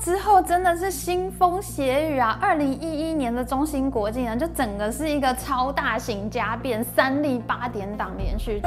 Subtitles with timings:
[0.00, 2.38] 之后真的是腥风血雨啊！
[2.40, 8.66] 二零一一年的中芯国际呢，就整个是一个超大型加变，三立八点档连续剧。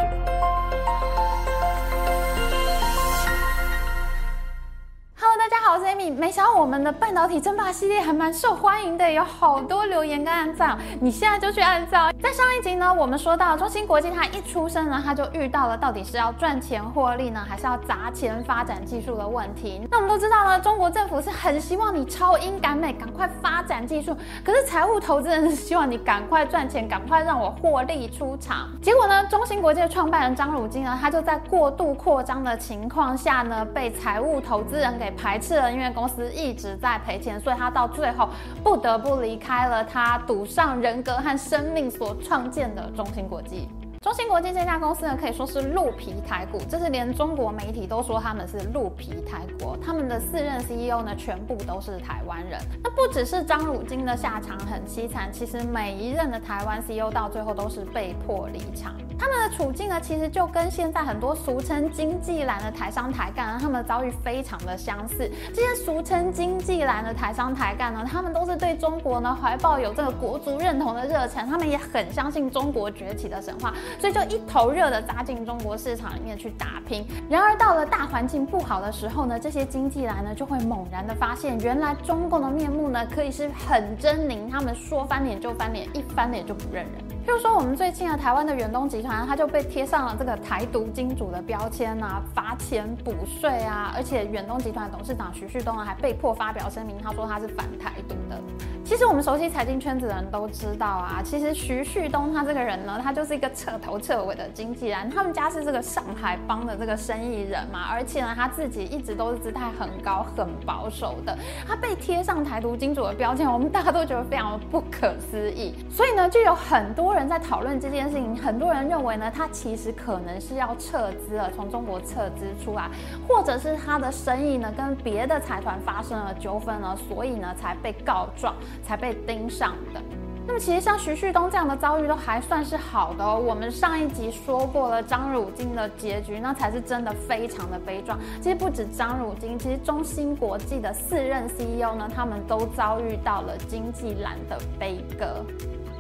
[5.76, 12.16] 好，Amy，没想到我们的半导体争霸系列还蛮受欢迎的，有好多留言跟按赞，你现在就去按赞。
[12.24, 19.86] 在上一集呢，我们说到中芯国际，它一出生呢，它就遇到了到底是要赚钱获利呢，还是要砸钱发展技术的问题。
[19.92, 24.16] 那我们都知道呢，中国政府是很希望你超英赶美，赶快发展技术，
[24.46, 28.70] 可是财务投资人是希望你赶快赚钱，赶快让我获利出场。
[28.82, 35.65] 结果呢，中芯国际的创办人张汝京呢，他就在过度扩张的情况下呢，被财务投资人给排斥了。
[35.72, 38.30] 因为公司一直在赔钱，所以他到最后
[38.64, 43.68] 不得不离开了他赌上人格和生命所创建的中芯国际。
[44.06, 49.76] 中芯国际这家公司呢，可以说是鹿皮台股，这是连中国媒体都说他们是鹿皮台国。
[49.84, 52.62] 他们的四任 CEO 呢，全部都是台湾人。
[52.84, 58.94] 那不只是张汝京的下场很凄惨，其实每一任的台湾 CEO 到最后都是被迫离场。
[59.18, 65.28] 他们的处境呢，其实就跟现在很多俗称经济蓝的台商台干，他们的遭遇非常的相似。
[65.52, 73.74] 这些俗称经济蓝的台商台干呢，他们都是对中国呢怀抱有这个国族认同的热忱，他们也很相信中国崛起的神话。
[74.00, 77.06] 所以就一头热的扎进中国市场里面去打拼。
[77.30, 86.94] 然而到了大环境不好的时候呢，这些经济蓝呢就会猛然的发现，原来中共的面目呢可以是很狰狞，他们说翻脸就翻脸，一翻脸就不认人。
[87.26, 98.40] 譬如说我们最近的台湾的远东集团，它就被贴上了这个台独金主的标签啊，罚钱补税啊，而且远东集团董事长徐旭东啊还被迫发表声明，他说他是反台独的。
[98.86, 105.10] 其实我们熟悉财经圈子的人都知道啊，其实徐旭东他这个人呢，他就是一个彻头彻尾的经纪人。
[105.10, 111.36] 他们家是这个上海帮的这个生意人嘛，而且呢，他自己一直都是姿态很高、很保守的。
[111.68, 115.74] 他被贴上台独金主的标签，我们大家都觉得非常不可思议。
[115.90, 118.38] 所以呢，就有很多人在讨论这件事情。
[118.38, 122.88] 很多人认为呢，他其实可能是要撤资了，从中国撤资出来，
[123.28, 128.54] 或者是他的生意呢跟别的财团发生了纠纷呢，所以呢才被告状。
[128.84, 130.02] 才被盯上的。
[130.48, 133.42] 那么，其实像徐旭东这样的遭遇都还算是好的哦。
[133.44, 138.20] 我们上一集说过了张汝京的结局，那才是真的非常的悲壮。
[138.40, 145.44] 其实不止张汝京，其实中芯国际的四任 CEO 呢，他们都遭遇到了经济蓝的悲歌。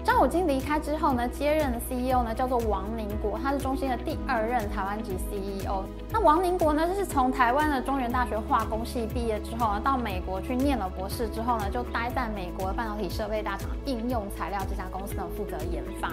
[0.05, 5.83] 张武京离开之后呢，接任的 CEO 呢叫做王宁国，他是中芯的第二任台湾籍 CEO。
[6.11, 16.09] 那王宁国呢，就是从台湾的中原大学化工系毕业之后呢，到美国去念了博士之后呢，就待在美国半导体设备大厂应用材料这家公司呢，负责研发。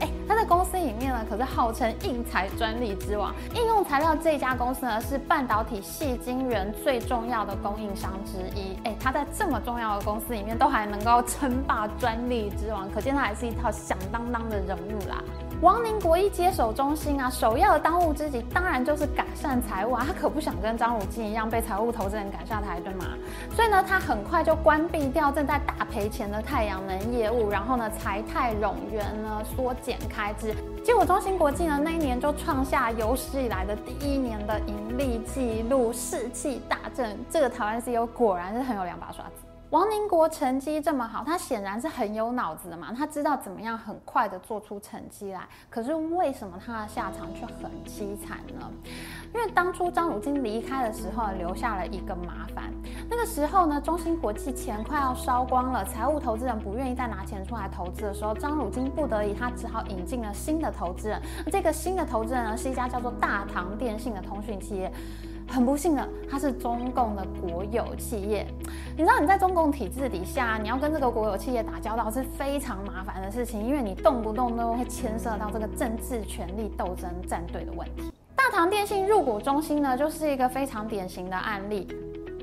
[0.00, 3.32] 哎，他在公司里面呢，可是号称应材专利之王。
[3.54, 8.76] 应用材料这家公司呢，是半导体矽晶圆最重要的供应商之一。
[8.82, 13.35] 哎，他在这么重要的公司里面，都还能够称霸专利之王，可见他还。
[13.38, 15.22] 是一套响当当的人物啦。
[15.62, 20.04] 王宁国一接手中芯啊，首要的当务之急当然就是改善财务啊。
[20.06, 23.06] 他可不想跟张汝京一样被财务投资人赶下台，对吗？
[23.54, 30.54] 所以呢，他很快就关闭掉正在大赔钱的太阳能业务，然后呢，财泰冗员呢缩减开支。
[30.84, 37.18] 结果中芯国际呢那一年就创下有史以来的第一年的盈利记录，士气大振。
[37.30, 39.45] 这个台湾 CEO 果然是很有两把刷子。
[39.76, 45.46] 王宁国成绩这么好，他显然是很有脑子的嘛，他知道怎么样很快的做出成绩来。
[45.68, 48.70] 可是为什么他的下场却很凄惨呢？
[49.34, 52.72] 因为当初张汝京离开的时候，留下了一个麻烦。
[53.10, 61.20] 那个时候呢，中芯国际钱快要烧光了，财务投资人不愿意再拿钱出来投资的时候，张汝京不得已，他只好引进了新的投资人。
[61.52, 64.90] 这个新的投资人呢，是一家叫做大唐电信的通讯企业。
[65.48, 68.46] 很不幸的，它是中共的国有企业。
[68.96, 78.12] 你知道你在中共体制底下，你要跟这个国有企业打交道是非常麻烦的事情，因为你动不动都会牵涉到这个政治权力斗争站队的问题。
[78.34, 81.88] 大唐电信入股中心呢，就是一个非常典型的案例。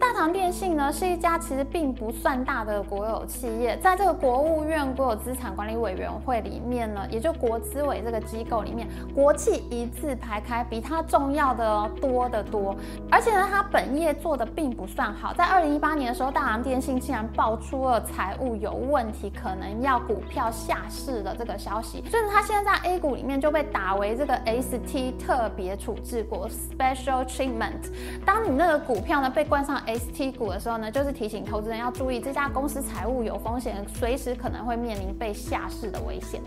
[0.03, 8.86] 大唐电信呢，是一家其实并不算大的国有企业，在这个国务院国有资产管理委员会里面呢，也就国资委这个机构里面，
[9.16, 12.75] 国企一字排开，比它重要的多得多。
[13.10, 27.89] 而且呢，它本业做的并不算好，在二零一八年的时候，大唐电信竟然爆出了财务有问题，可能要股票下市的这个消息，所以它现在在 A 股里面就被打为这个 ST 特别处置国 （Special Treatment）。
[28.25, 36.42] 当你那个股票呢被冠上 ST 股的时候呢，就是提醒投资人要注意，这家公司财务有风险，随时可能会面临被下市的危险。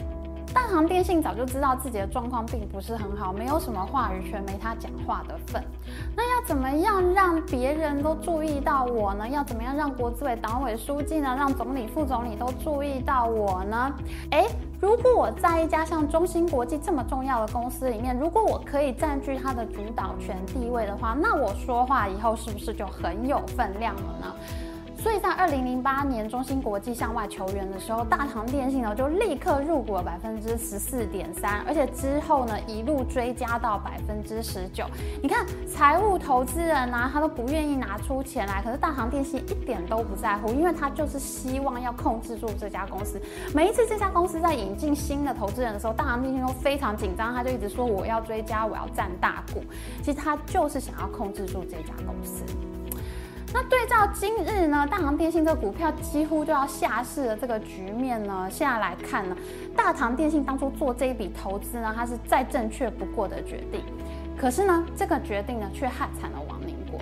[0.54, 5.62] 大唐电信早就知道自己的状况并不是很好，没有什么话语权，没他讲话的份。
[6.16, 9.28] 那要怎么样让别人都注意到我呢？
[9.28, 11.34] 要怎么样让国资委党委书记呢？
[11.37, 13.93] 让总理、副总理都注意到我呢？
[14.31, 14.46] 诶，
[14.81, 24.34] 如果我在一家像中芯国际这么重要的公司里面，如果我可以占据它的主导权地位的话，那我说话以后是不是就很有分量了呢？
[25.06, 34.84] 所以在二零零八年中芯国际向外求援的时候，大唐电信呢就立刻入股了百分之十四点三，而且之后呢一路追加到百分之十九。
[35.22, 43.22] 你看财务投资人呢、啊，他都不愿意拿出钱来，可是大唐电信一点都不在乎，因为他就是希望要控制住这家公司。
[43.54, 49.62] 每一次这家公司在引进新的投资人的时候，大唐电信都非常紧张，他就一直说我要追加，我要占大股。
[50.02, 52.42] 其实他就是想要控制住这家公司。
[53.56, 59.34] 那对照今日呢，大唐电信这个股票几乎就要下市的这个局面呢，现在来看呢，
[59.74, 63.80] 大唐电信当初做这一笔投资呢，它是再正确不过的决定。
[64.36, 67.00] 可是呢，这个决定呢，却害惨了王宁国。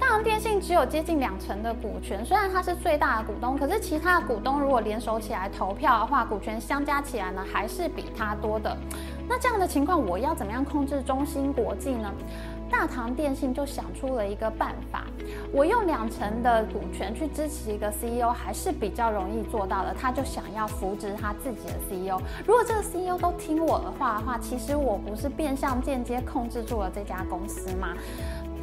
[0.00, 8.74] 大唐电信只有接近两成的股权，虽然它是最大的股东，可是其他的股东如果联手起来投票的话，股权相加起来呢，还是比它多的。
[9.28, 12.10] 那这样的情况，我要怎么样控制中芯国际呢？
[12.70, 15.04] 大唐电信就想出了一个办法，
[15.52, 19.94] 我用两成的股权去支持一个 CEO，还是比较容易做到的。
[19.94, 22.20] 他就想要扶植他自己的 CEO。
[22.46, 27.94] 如果这个 CEO 都听我的话的话，其实我不是变相间接控制住了这家公司吗？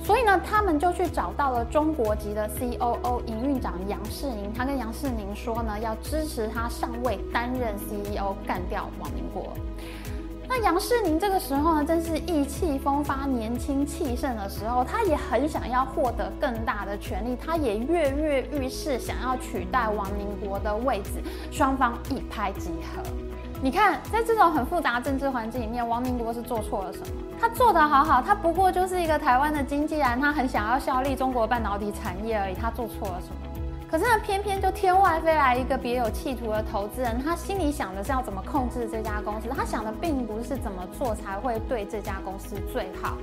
[0.03, 9.53] 所以呢，他们就去找到了中国籍的 COO 营运长杨世宁，他跟杨世宁说呢，要支持他上位担任 CEO，干掉王明国。
[10.55, 21.09] 那杨世宁这个时候呢，正是意气风发、年轻气盛的时候，他也很想要获得更大的权力，他也跃跃欲试，想要取代王宁国的位置，
[21.49, 23.01] 双方一拍即合。
[23.63, 27.05] 你看，在这种很复杂政治环境里面，王宁国是做错了什么？
[27.39, 33.52] 他做得好好，他不过就是一个台湾的经纪人，他很想要效力中国半导体产业而已，他做错了什么？
[33.93, 43.15] 可是呢，偏偏就天外飞来一个别有企图的投资人，他心里想的是要怎么控制这家公司，他想的并不是怎么做才会对这家公司最好。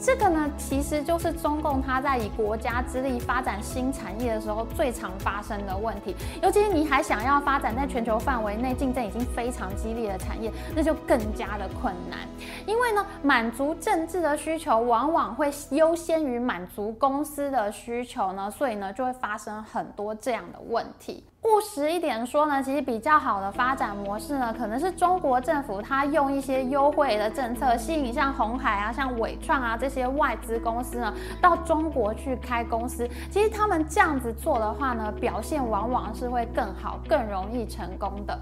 [0.00, 6.16] 这个呢，其实就是中共他在以国家之力发展新产业的时候最常发生的问题。
[6.40, 12.20] 尤其是你还想要发展在全球范围内竞争已经非常激烈的产业，那就更加的困难。
[12.68, 21.24] 因为呢，满足政治的需求往往会优先于满足公司的需求呢，所以呢，就会发生很多这样的问题。
[21.44, 33.08] 务实一点说呢，其实比较好的发展模式呢，可能是中国政府它用一些优惠的政策，吸引像红海啊、像伟创啊这些外资公司呢，到中国去开公司。
[33.30, 38.38] 其实他们这样子做的话呢，表现往往是会更好、更容易成功的。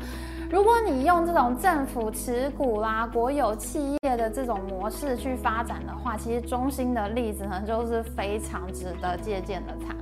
[0.51, 9.95] 如果你用这种政府持股啦、国有企业的这种模式去发展的话，其实中芯的例子呢，就是非常值得借鉴的惨。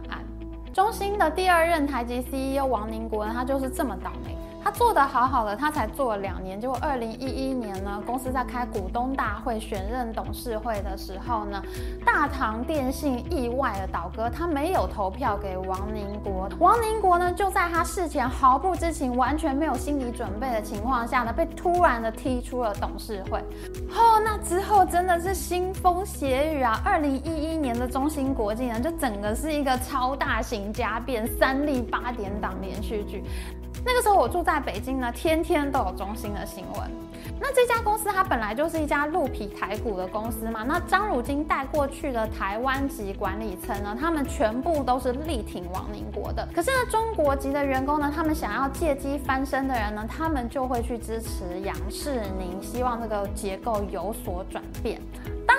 [0.74, 4.36] 中兴的第二任台籍 CEO 王宁国呢，他就是这么倒霉。
[4.64, 11.62] 他做得好好的，他才做了两年，结果二零一一年呢，公司在开股东大会选任董事会的时候呢，
[12.02, 16.48] 大唐电信意外的倒戈，他没有投票给王宁国。
[16.58, 23.40] 王宁国呢，就在他事前毫不知情、完全没有心理准备的情况下呢，被突然的踢出了董事会。
[23.90, 26.80] 哦，那之后真的是腥风血雨啊！
[26.82, 33.22] 二零一一年的中芯国际呢，就整个是一个超大型家变，三立八点档连续剧。
[33.84, 36.90] 那个时候我住在北京呢，天天都有中心的新闻。
[37.40, 40.62] 那这家公司它本来就是一家鹿皮台股的公司嘛。
[40.62, 46.46] 那张汝京带过去的台湾籍管理层呢，他们全部都是力挺王宁国的。
[46.54, 55.00] 可是呢，中国籍的员工呢，他们想要借机翻身的人呢，他们就会去支持杨世宁，希望这个结构有所转变。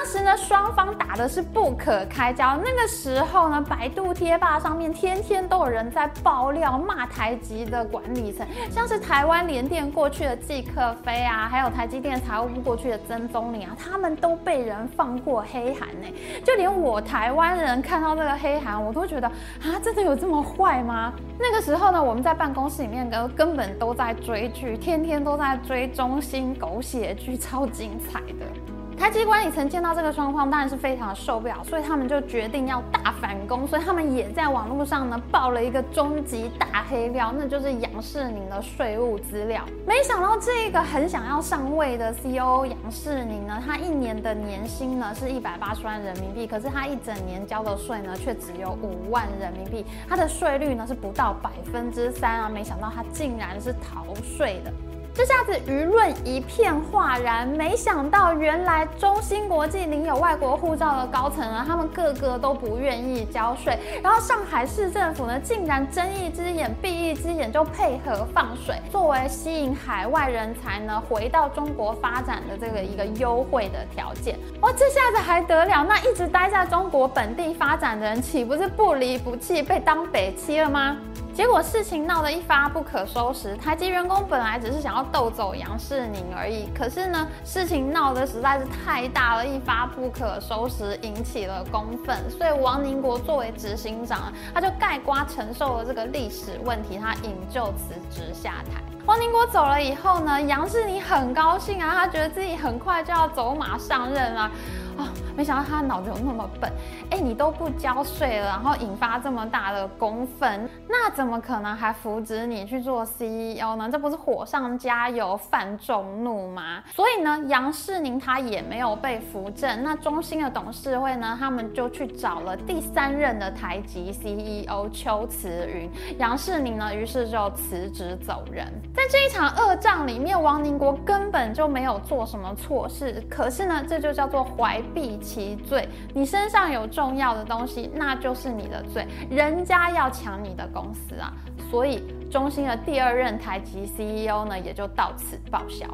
[0.05, 2.55] 时呢，双方打的是不可开交。
[2.57, 16.07] 那个时候呢，百度贴吧上面天天都有人在爆料骂台籍的管理层，像是台湾联电过去的季克飞啊，还有台积电财务部过去的曾宗林啊，他们都被人放过黑函呢。
[16.43, 21.11] 就连我台湾人看到这个黑函，我都觉得啊，真的有这么坏吗？
[21.39, 28.74] 那个时候呢，我们在办公室里面根根本都在追剧，天天都在追中心狗血剧，超精彩的。
[28.97, 39.63] 台积管理层见到这个状况，当然是非常的受不了，所以他们就决定要大反攻，所以他们也在网络上呢爆了一个终极大黑料，那就是杨世宁的税务资料。
[39.85, 52.49] 没想到这个很想要上位的 CEO 杨世宁呢，他一年的年薪呢是一百八十万人民币，可是他一整年交的税呢却只有五万人民币，他的税率呢是不到百分之三啊！
[52.49, 54.71] 没想到他竟然是逃税的。
[55.15, 74.37] 这下子舆论一片哗然，没想到原来中芯国际领有外国护照的高层啊，他们个个都不愿意交税，然后上海市政府呢，竟然睁一只眼闭一只眼就配合放水，作为吸引海外人才呢回到中国发展的这个一个优惠的条件。
[74.59, 75.85] 哇，这下子还得了？
[75.85, 80.97] 那一直待在中国本地发展的人，岂不是不离不弃，被当北七了吗？
[81.35, 98.81] 结果事情闹得一发不可收拾，台籍员工本来只是想要斗走杨世宁而已，可是呢，事情闹得实在是太大了，一发不可收拾，引起了公愤，所以王宁国作为执行长，他就盖瓜承受了这个历史问题，他引咎辞职下台。
[99.05, 104.49] 王宁国走了以后呢，杨世宁很高兴啊，他觉得自己很快就要走马上任了。
[104.97, 106.71] 哦，没想到他脑子有那么笨，
[107.09, 113.89] 哎，你都不交税了，然后引发这么大的公愤，那怎么可能还扶植你去做 CEO 呢？
[113.91, 116.81] 这不是火上加油，犯众怒吗？
[116.93, 119.83] 所以呢，杨世宁他也没有被扶正。
[119.83, 128.65] 那中兴的董事会呢，他们就去找了第三任的台籍 CEO 邱慈云，杨世宁呢，于是就辞职走人。
[128.95, 134.81] 在这一场恶仗里面，王宁国根本就没有做什么错事，可是呢，这就叫做怀。
[134.93, 139.07] 璧其罪，你身上有重要的东西，那就是你的罪。
[139.29, 141.33] 人家要抢你的公司啊，
[141.71, 145.87] 所以中芯的第二任台籍 CEO 呢，也就到此报销。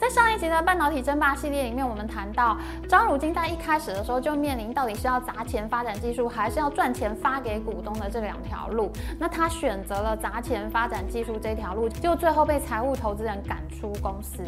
[0.00, 2.58] 在上一集的半导体争霸系列里面，我们谈到
[2.88, 8.90] 张汝京在一开始的时候就面临到底是要砸钱发展技术，还是要赚钱发给股东的这两条路。
[9.16, 14.42] 那他选择了砸钱发展技术这条路，就最后被财务投资人赶出公司。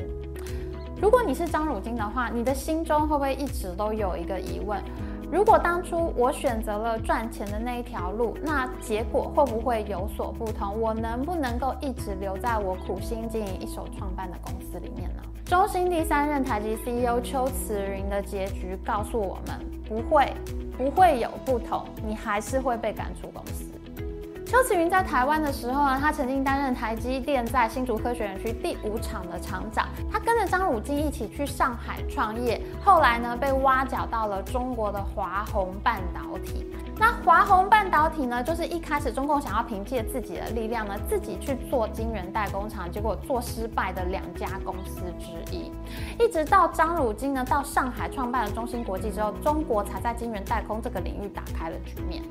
[1.05, 4.83] 如果你是张汝京的话，你的心中会不会一直都有一个疑问？
[5.31, 10.81] 如果当初我选择了赚钱的那一条路，那结果会不会有所不同？
[10.81, 15.23] 我能不能够一直留在我苦心经营一手创办的公司里面呢？
[15.45, 20.33] 中芯第三任台籍 CEO 邱慈云的结局告诉我们：不会，
[20.79, 23.74] 不会有不同，你还是会被赶出公司。
[24.47, 29.89] 邱慈云在台湾的时候呢，他曾经担任台积电在新竹科学园区第五厂的厂长。
[30.13, 36.67] 他跟着张汝京一起去上海创业，后来呢被挖角到了中国的华虹半导体。
[36.99, 45.73] 那华虹半导体呢，就是一开始中共想要凭借自己的力量呢，自己去做晶圆代工厂，结果做失败的两家公司之一。
[46.23, 52.23] 一直到张汝京呢到上海创办了中芯国际之后，中国才在晶圆代工这个领域打开了局面。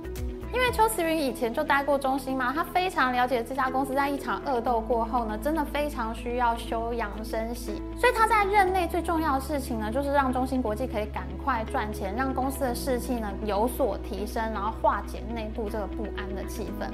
[0.53, 16.87] 因为邱慈云以前就待过中芯嘛，他非常了解这家公司在一场恶斗过后呢，真的非常需要休养生息，所以他在任内最重要的事情呢，就是让中芯国际可以赶快赚钱，让公司的士气呢有所提升，然后化解内部这个不安的气氛。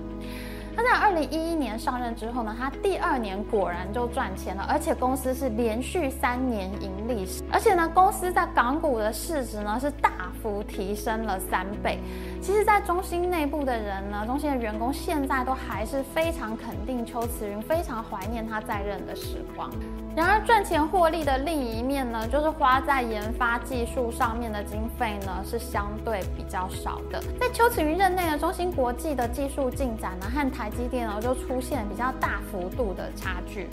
[0.74, 10.10] 他在二零一一年上任之后呢，他第二年果然就赚钱了，而且公司是连续三年盈利，而且呢，公司在港股的市值呢是大
[10.42, 12.00] 幅提升了三倍。
[12.42, 19.70] 其实，在中芯内部的人呢，中芯的员工现在都还是非常肯定邱慈云，非常怀念他在任的时光。
[20.16, 27.22] 然而，赚钱获利的另一面呢，就是花在研发技术上面的经费呢，是相对比较少的。
[27.40, 33.70] 在邱慈云任内呢，中芯国际的技术进展呢，和台积电呢，就出现比较大幅度的差距。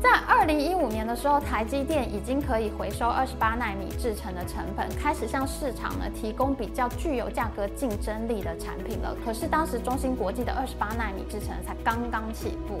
[0.00, 9.16] 在二零一五年的时候，台积电已经可以回收二十八纳米制程的成本，开始向市场呢提供比较具有价格竞争力的产品了。
[9.24, 12.80] 可是当时中芯国际的二十八纳米制程才刚刚起步。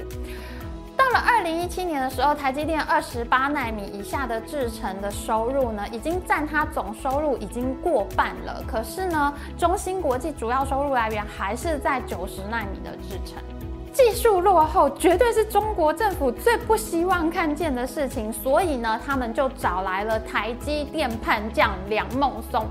[0.96, 8.62] 到了二零一七年的时候，台积电二十八纳米以下的制程的收入呢，已经占它总收入已经过半了。
[8.64, 13.42] 可是呢，中芯国际主要收入来源还是在九十纳米的制程。
[13.98, 22.64] 技术落后绝对是中国政府最不希望看见的事情，所以呢，他们就找来了台积电叛将梁孟松。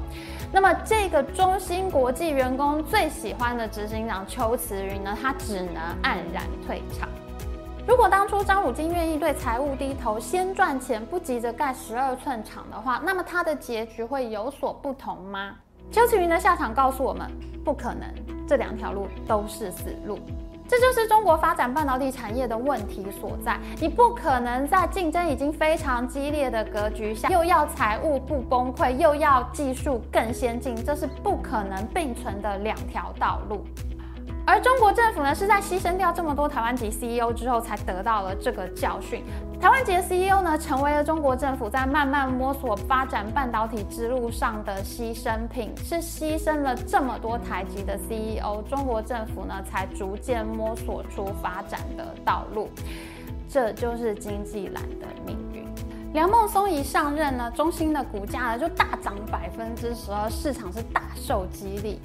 [0.53, 7.10] 那么，这个中芯国际员工最喜欢的执行长邱慈云呢，他只能黯然退场。
[7.86, 15.55] 如果当初张汝京愿意对财务低头，先赚钱，不急着盖十二寸厂的话，那么他的结局会有所不同吗？
[15.91, 17.29] 邱慈云的下场告诉我们，
[17.65, 18.07] 不可能，
[18.48, 20.17] 这两条路都是死路。
[20.67, 23.57] 这就是中国发展半导体产业的问题所在。
[23.79, 33.63] 你不可能在竞争已经非常激烈的格局下，又要财务不崩溃，又要技术更先进，这是不可能并存的两条道路。
[34.48, 39.22] 而中国政府呢，是在牺牲掉这么多台湾籍 CEO 之后，才得到了这个教训。
[39.60, 52.70] 台湾籍的 CEO 呢，成为了中国政府在慢慢摸索发展半导体之路上的牺牲品，是牺牲了这么多台籍的 CEO，中国政府呢，才逐渐摸索出发展的道路。
[53.50, 55.66] 这就是经济蓝的命运。
[56.13, 62.00] 梁孟松一上任呢，中兴的股价呢就大涨百分之十二，市场是大受激励。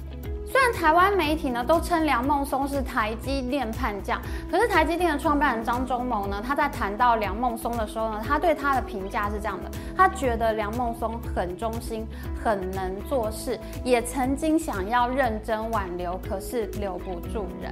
[0.53, 12.05] 虽然台湾媒体呢都称梁孟松是台积电叛将，可是台积电的创办人张忠谋呢，他在谈到梁孟松的时候呢，他对他的评价是这样的：他觉得梁孟松很忠心，
[12.43, 17.71] 很能做事，也曾经想要认真挽留，可是留不住人。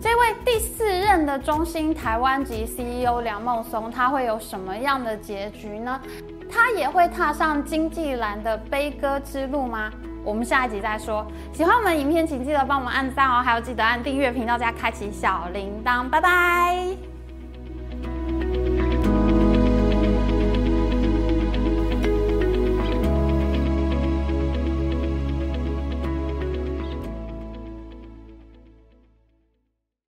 [0.00, 6.00] 这位第四任的中心台湾籍 CEO 梁孟松，他会有什么样的结局呢？
[6.50, 9.92] 他也会踏上经济蓝的悲歌之路吗？
[10.24, 11.26] 我们下一集再说。
[11.52, 16.08] 喜欢我们影片，请记得帮我们按赞哦，还有记得按订阅频道加开启小铃铛。
[16.08, 16.91] 拜拜。